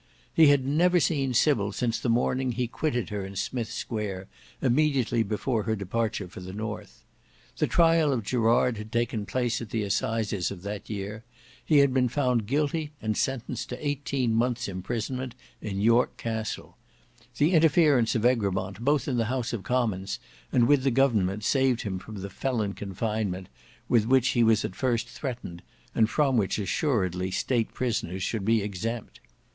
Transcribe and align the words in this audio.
He 0.33 0.47
had 0.47 0.65
never 0.65 0.99
seen 0.99 1.35
Sybil 1.35 1.71
since 1.71 1.99
the 1.99 2.09
morning 2.09 2.53
he 2.53 2.65
quitted 2.65 3.09
her 3.09 3.23
in 3.23 3.35
Smith's 3.35 3.75
Square, 3.75 4.27
immediately 4.59 5.21
before 5.21 5.61
her 5.61 5.75
departure 5.75 6.27
for 6.27 6.39
the 6.39 6.53
North. 6.53 7.03
The 7.57 7.67
trial 7.67 8.11
of 8.11 8.23
Gerard 8.23 8.77
had 8.77 8.91
taken 8.91 9.27
place 9.27 9.61
at 9.61 9.69
the 9.69 9.83
assizes 9.83 10.49
of 10.49 10.63
that 10.63 10.89
year: 10.89 11.23
he 11.63 11.77
had 11.77 11.93
been 11.93 12.09
found 12.09 12.47
guilty 12.47 12.93
and 12.99 13.15
sentenced 13.15 13.69
to 13.69 13.87
eighteen 13.87 14.33
months 14.33 14.67
imprisonment 14.67 15.35
in 15.61 15.79
York 15.81 16.17
Castle; 16.17 16.77
the 17.37 17.53
interference 17.53 18.15
of 18.15 18.25
Egremont 18.25 18.79
both 18.79 19.07
in 19.07 19.17
the 19.17 19.25
House 19.25 19.53
of 19.53 19.61
Commons 19.61 20.17
and 20.51 20.67
with 20.67 20.81
the 20.81 20.89
government 20.89 21.43
saved 21.43 21.83
him 21.83 21.99
from 21.99 22.21
the 22.23 22.29
felon 22.31 22.73
confinement 22.73 23.49
with 23.87 24.05
which 24.07 24.29
he 24.29 24.43
was 24.43 24.65
at 24.65 24.75
first 24.75 25.07
threatened, 25.07 25.61
and 25.93 26.09
from 26.09 26.37
which 26.37 26.57
assuredly 26.57 27.29
state 27.29 27.71
prisoners 27.75 28.23
should 28.23 28.43
be 28.45 28.63
exempt. 28.63 29.19